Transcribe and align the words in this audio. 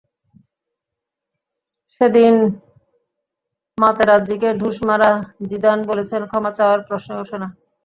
সেদিন 2.01 2.33
মাতেরাজ্জিকে 3.77 4.49
ঢুস 4.59 4.77
মারা 4.87 5.09
জিদান 5.49 5.79
বলেছেন, 5.89 6.21
ক্ষমা 6.29 6.51
চাওয়ার 6.57 6.79
প্রশ্নই 6.87 7.19
ওঠে 7.21 7.37
না। 7.41 7.47